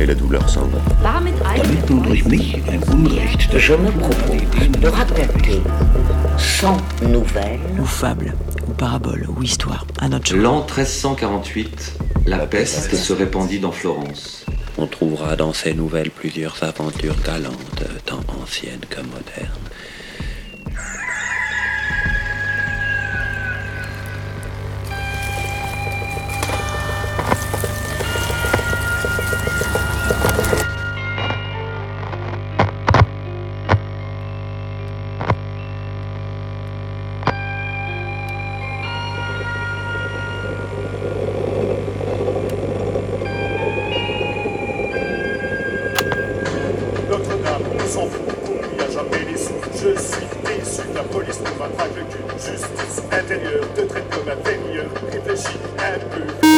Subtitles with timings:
[0.00, 0.78] et la douleur s'en va.
[1.02, 1.34] Damit
[1.86, 5.60] durch mich ein Unrecht Je me propose de raconter
[6.38, 8.34] sans nouvelles ou fable,
[8.66, 10.40] ou parabole, ou histoire, à notre genre.
[10.40, 14.46] L'an 1348, la peste se répandit dans Florence.
[14.78, 19.69] On trouvera dans ces nouvelles plusieurs aventures galantes, tant anciennes que modernes.
[47.90, 48.22] S'en fout,
[48.76, 49.52] n'y a jamais les sous.
[49.74, 52.22] Je suis déçu, la police ne le cul.
[52.36, 54.86] Justice intérieure te traite comme inférieur.
[55.12, 56.49] Réfléchis un peu,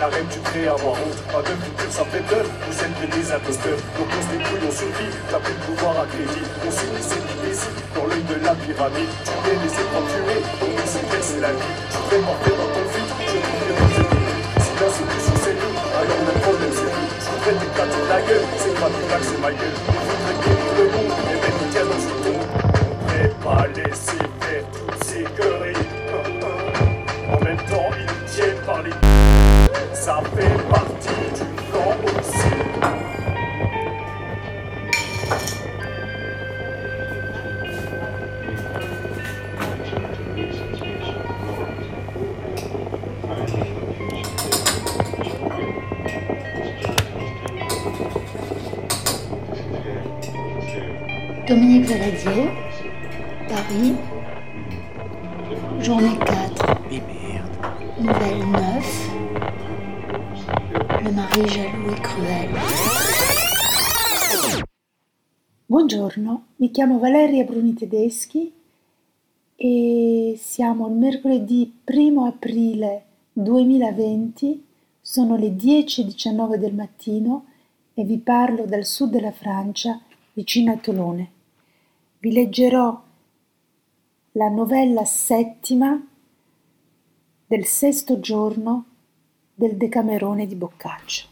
[0.00, 1.20] la reine du crée avoir honte.
[1.30, 3.80] Pas de culture, ça fait peur, vous êtes des imposteurs.
[3.98, 6.46] Donc on se débrouille, on survit, t'as plus de pouvoir à crédit.
[6.62, 9.12] On s'unit, c'est ici, dans l'œil de la pyramide.
[9.26, 11.74] Tu t'es laissé procurer, ton secret c'est la vie.
[11.90, 14.14] Tu fais morter dans ton vide, je vide.
[14.62, 17.08] Si la solution c'est nous, alors le problème c'est nous.
[17.18, 19.78] Je voudrais t'éclater la gueule, c'est pas là que c'est ma gueule.
[19.82, 21.64] Il faudrait guérir le monde, et mettre
[30.08, 32.48] Ça fait partie du plan aussi.
[51.46, 52.48] Dominique Valadier,
[53.46, 53.94] Paris,
[55.82, 57.50] journée 4, Mais merde.
[58.00, 59.08] nouvelle 9,
[61.02, 62.50] le mari jaloux et cruel.
[65.66, 68.52] Buongiorno, mi chiamo Valeria Bruni Tedeschi
[69.54, 74.64] e siamo il mercoledì 1 aprile 2020,
[75.00, 77.46] sono le 10.19 del mattino
[77.94, 80.00] e vi parlo dal sud della Francia,
[80.32, 81.30] vicino a Tolone.
[82.18, 83.02] Vi leggerò
[84.32, 86.00] la novella settima
[87.46, 88.84] del sesto giorno
[89.58, 91.26] del Decamerone di Boccaccio.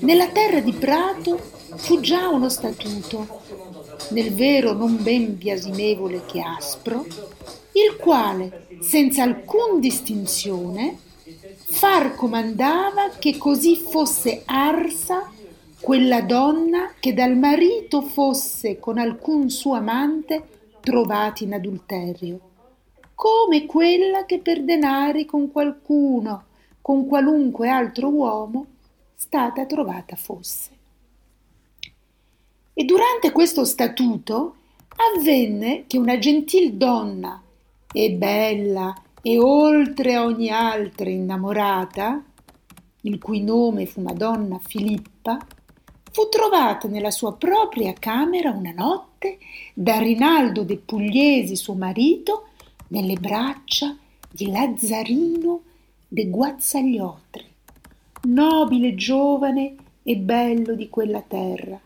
[0.00, 3.42] Nella terra di Prato fu già uno statuto,
[4.12, 7.04] nel vero non ben biasimevole che aspro,
[7.72, 10.96] il quale, senza alcun distinzione,
[11.66, 15.34] far comandava che così fosse arsa
[15.86, 20.48] quella donna che dal marito fosse con alcun suo amante
[20.80, 22.40] trovata in adulterio,
[23.14, 26.46] come quella che per denari con qualcuno,
[26.82, 28.66] con qualunque altro uomo,
[29.14, 30.70] stata trovata fosse.
[32.74, 34.56] E durante questo statuto
[35.14, 37.40] avvenne che una gentil donna
[37.92, 38.92] e bella
[39.22, 42.24] e oltre ogni altra innamorata,
[43.02, 45.38] il cui nome fu Madonna Filippa,
[46.16, 49.36] fu trovata nella sua propria camera una notte
[49.74, 52.46] da Rinaldo de Pugliesi, suo marito,
[52.88, 53.94] nelle braccia
[54.30, 55.60] di Lazzarino
[56.08, 57.44] de Guazzagliotri,
[58.28, 61.78] nobile giovane e bello di quella terra,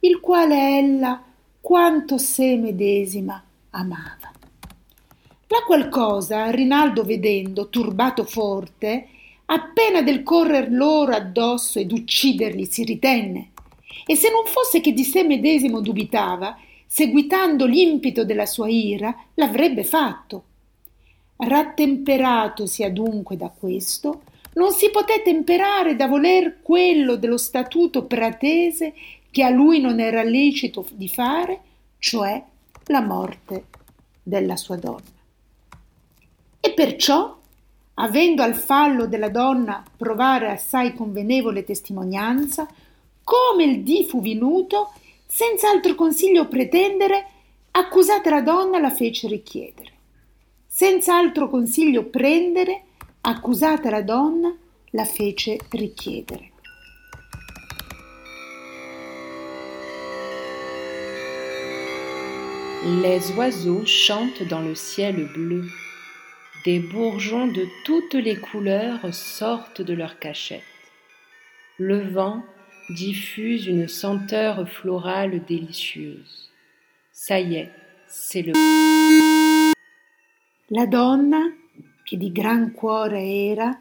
[0.00, 1.22] il quale ella
[1.60, 4.32] quanto sé medesima amava.
[5.48, 9.06] La qual cosa Rinaldo vedendo, turbato forte,
[9.44, 13.50] appena del correr loro addosso ed ucciderli si ritenne,
[14.04, 19.84] e se non fosse che di sé medesimo dubitava, seguitando l'impeto della sua ira, l'avrebbe
[19.84, 20.44] fatto.
[21.36, 24.22] Rattemperatosi adunque da questo,
[24.54, 28.94] non si poté temperare da voler quello dello statuto pratese
[29.30, 31.60] che a lui non era lecito di fare,
[31.98, 32.42] cioè
[32.86, 33.64] la morte
[34.22, 35.02] della sua donna.
[36.58, 37.36] E perciò,
[37.94, 42.66] avendo al fallo della donna provare assai convenevole testimonianza,
[43.26, 44.92] come il dì fu venuto,
[45.26, 47.26] senza altro consiglio pretendere,
[47.72, 49.92] accusata la donna la fece richiedere.
[50.68, 52.84] Senza altro consiglio prendere,
[53.22, 54.56] accusata la donna
[54.90, 56.52] la fece richiedere.
[63.02, 65.64] Les oiseaux chantent dans le ciel bleu.
[66.64, 70.62] Des bourgeons de toutes les couleurs sortent de leurs cachettes.
[71.78, 72.44] Le vent
[72.88, 76.50] diffuse une senteur florale délicieuse.
[77.12, 77.70] Ça y est,
[78.06, 78.52] c'est le...
[80.70, 81.52] La donna,
[82.04, 83.80] che di gran cuore era,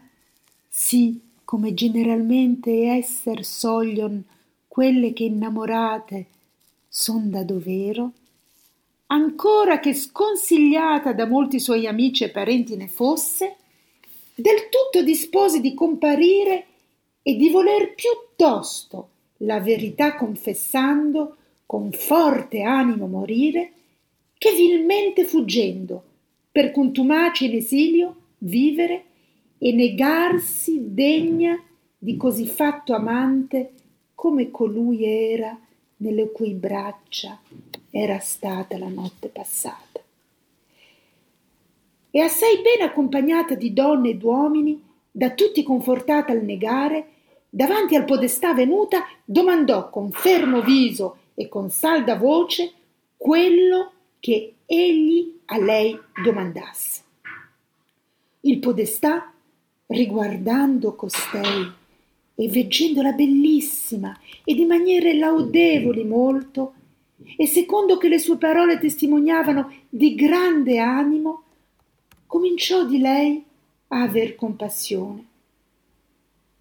[0.70, 4.24] sì, come generalmente esser soglion
[4.68, 6.26] quelle che innamorate
[6.88, 8.12] son da dovero,
[9.08, 13.56] ancora che sconsigliata da molti suoi amici e parenti ne fosse,
[14.36, 16.66] del tutto dispose di comparire
[17.28, 23.72] e di voler piuttosto la verità confessando con forte animo morire
[24.38, 26.04] che vilmente fuggendo
[26.52, 29.06] per contumaci in esilio vivere
[29.58, 31.60] e negarsi degna
[31.98, 33.72] di così fatto amante
[34.14, 35.60] come colui era
[35.98, 37.40] nelle cui braccia
[37.90, 40.00] era stata la notte passata.
[42.12, 44.80] E assai bene accompagnata di donne ed uomini,
[45.10, 47.15] da tutti confortata al negare,
[47.56, 52.74] davanti al podestà venuta, domandò con fermo viso e con salda voce
[53.16, 57.02] quello che egli a lei domandasse.
[58.42, 59.32] Il podestà,
[59.86, 61.72] riguardando costei
[62.36, 66.74] e veggendola bellissima e di maniere laudevoli molto,
[67.38, 71.44] e secondo che le sue parole testimoniavano di grande animo,
[72.26, 73.42] cominciò di lei
[73.88, 75.28] a aver compassione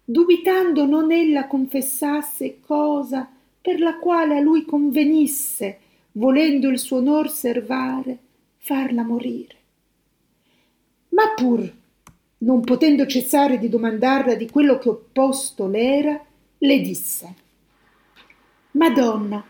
[0.05, 3.27] dubitando non ella confessasse cosa
[3.59, 5.79] per la quale a lui convenisse,
[6.13, 8.17] volendo il suo onor servare,
[8.57, 9.55] farla morire.
[11.09, 11.73] Ma pur,
[12.37, 16.23] non potendo cessare di domandarla di quello che opposto l'era,
[16.57, 17.35] le disse
[18.71, 19.43] Madonna,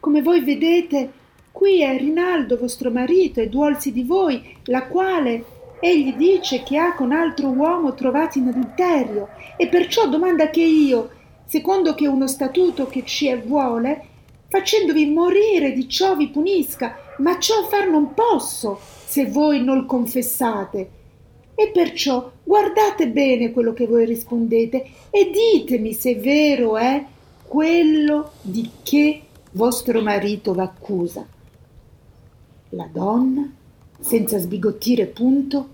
[0.00, 1.12] come voi vedete,
[1.52, 5.44] qui è Rinaldo vostro marito e duolsi di voi, la quale
[5.84, 11.10] egli dice che ha con altro uomo trovato in adulterio e perciò domanda che io,
[11.44, 14.06] secondo che uno statuto che ci è vuole,
[14.46, 20.90] facendovi morire di ciò vi punisca, ma ciò far non posso se voi non confessate.
[21.56, 27.04] E perciò guardate bene quello che voi rispondete e ditemi se vero è
[27.44, 31.26] quello di che vostro marito v'accusa.
[32.68, 33.60] La donna
[34.02, 35.68] senza sbigottire punto,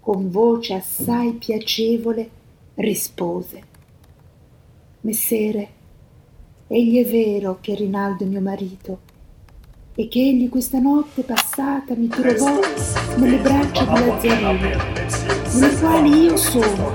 [0.00, 2.30] con voce assai piacevole
[2.74, 3.70] rispose
[5.04, 5.68] Messere,
[6.68, 9.00] egli è vero che Rinaldo è mio marito
[9.96, 12.60] e che egli questa notte passata mi trovò
[13.16, 14.52] nelle braccia di Lazzarino,
[15.54, 16.92] nelle quali io sono,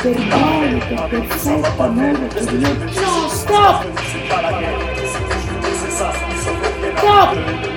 [0.00, 2.74] per buono, per perfetto amore che io...
[2.74, 4.00] No, stop!
[6.96, 7.73] Stop!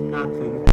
[0.00, 0.64] Nothing.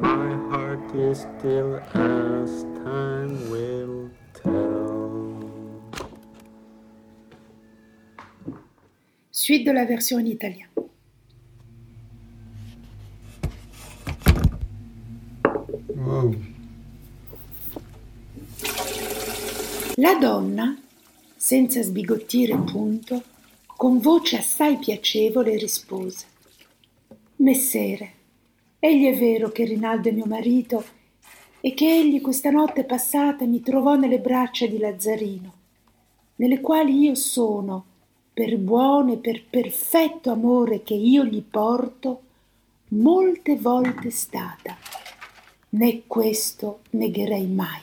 [0.00, 5.34] My heart is still as time will tell.
[9.30, 10.68] Suite de la version en italien.
[15.94, 16.36] Wow.
[19.96, 20.76] La donna,
[21.36, 23.22] senza sbigottire punto,
[23.66, 26.32] con voce assai piacevole rispose
[27.44, 28.12] Messere,
[28.78, 30.82] egli è vero che Rinaldo è mio marito
[31.60, 35.52] e che egli questa notte passata mi trovò nelle braccia di Lazzarino,
[36.36, 37.84] nelle quali io sono,
[38.32, 42.22] per buono e per perfetto amore che io gli porto,
[42.92, 44.78] molte volte stata,
[45.68, 47.82] né questo negherei mai.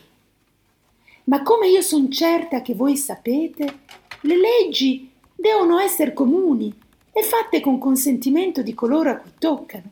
[1.25, 3.81] Ma come io son certa che voi sapete,
[4.21, 6.80] le leggi devono essere comuni
[7.11, 9.91] e fatte con consentimento di coloro a cui toccano,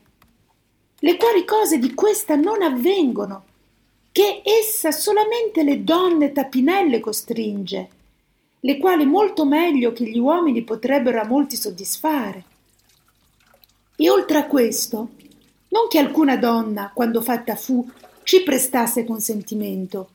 [1.00, 3.44] le quali cose di questa non avvengono,
[4.12, 7.90] che essa solamente le donne tapinelle costringe,
[8.62, 12.44] le quali molto meglio che gli uomini potrebbero a molti soddisfare.
[13.96, 15.10] E oltre a questo,
[15.70, 17.88] non che alcuna donna, quando fatta fu,
[18.24, 20.10] ci prestasse consentimento,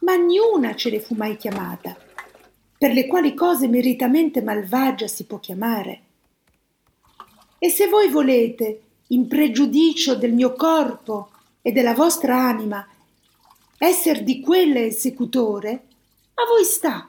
[0.00, 1.96] ma niuna ce ne fu mai chiamata,
[2.78, 6.00] per le quali cose meritamente malvagia si può chiamare.
[7.62, 11.28] E se voi volete, in pregiudicio del mio corpo
[11.60, 12.88] e della vostra anima,
[13.76, 15.70] esser di quelle esecutore,
[16.32, 17.06] a voi sta.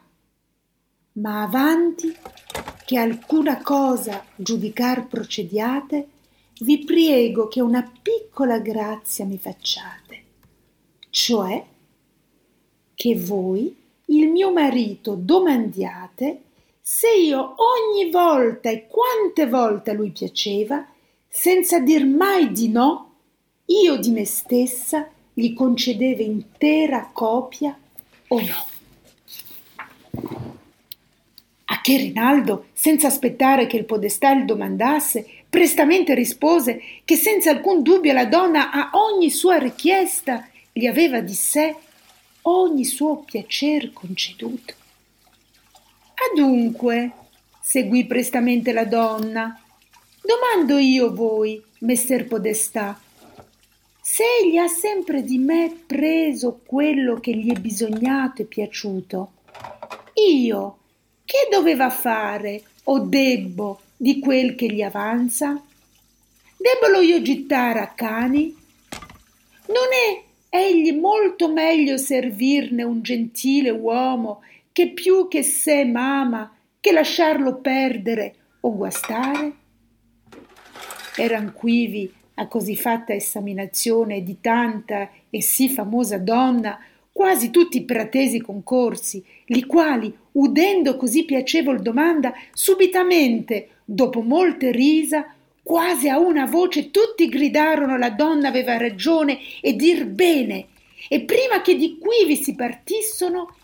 [1.13, 2.13] Ma avanti
[2.83, 6.07] che alcuna cosa giudicar procediate,
[6.59, 10.23] vi priego che una piccola grazia mi facciate,
[11.11, 11.65] cioè
[12.93, 13.73] che voi
[14.07, 16.41] il mio marito domandiate
[16.93, 20.85] se io ogni volta e quante volte a lui piaceva,
[21.25, 23.13] senza dir mai di no,
[23.67, 27.79] io di me stessa gli concedeva intera copia
[28.27, 28.65] o no.
[31.63, 37.83] A che Rinaldo, senza aspettare che il podestà il domandasse, prestamente rispose che senza alcun
[37.83, 41.73] dubbio la donna a ogni sua richiesta gli aveva di sé
[42.41, 44.79] ogni suo piacer conceduto.
[46.29, 47.11] Adunque,
[47.61, 49.59] seguì prestamente la donna,
[50.21, 52.99] domando io voi, messer Podestà,
[53.99, 59.31] se egli ha sempre di me preso quello che gli è bisognato e piaciuto,
[60.13, 60.77] io
[61.25, 65.59] che doveva fare o debbo di quel che gli avanza?
[66.57, 68.55] Debbolo io gittare a cani?
[69.67, 76.91] Non è egli molto meglio servirne un gentile uomo che più che sé mama che
[76.91, 79.53] lasciarlo perdere o guastare?
[81.15, 86.79] Eran quivi a così fatta esaminazione di tanta e sì famosa donna
[87.11, 96.09] quasi tutti pratesi concorsi, li quali, udendo così piacevol domanda, subitamente, dopo molte risa, Quasi
[96.09, 100.67] a una voce tutti gridarono la donna aveva ragione e dir bene,
[101.07, 103.55] e prima che di qui vi si partissono,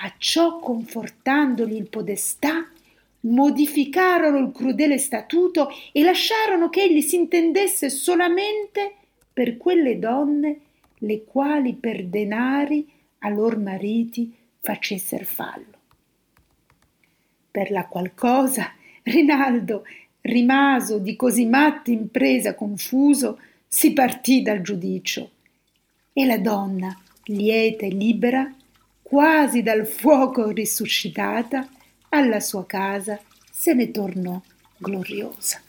[0.00, 2.68] a ciò confortandogli il podestà,
[3.20, 8.94] modificarono il crudele statuto e lasciarono che egli si intendesse solamente
[9.32, 10.60] per quelle donne
[10.98, 12.88] le quali per denari
[13.18, 15.76] a lor mariti facesser fallo.
[17.50, 19.84] Per la qual cosa Rinaldo
[20.22, 25.30] rimaso di così matta impresa confuso, si partì dal giudicio.
[26.12, 28.52] E la donna, lieta e libera,
[29.08, 31.66] quasi dal fuoco risuscitata,
[32.10, 33.18] alla sua casa
[33.50, 34.38] se ne tornò
[34.76, 35.62] gloriosa.